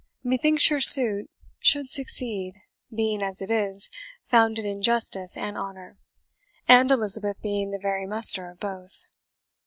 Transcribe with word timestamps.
Methinks 0.23 0.71
your 0.71 0.81
suit 0.81 1.29
should 1.59 1.91
succeed, 1.91 2.55
being, 2.91 3.21
as 3.21 3.39
it 3.39 3.51
is, 3.51 3.87
founded 4.25 4.65
in 4.65 4.81
justice 4.81 5.37
and 5.37 5.55
honour, 5.55 5.99
and 6.67 6.89
Elizabeth 6.89 7.39
being 7.43 7.69
the 7.69 7.77
very 7.77 8.07
muster 8.07 8.49
of 8.49 8.59
both. 8.59 9.01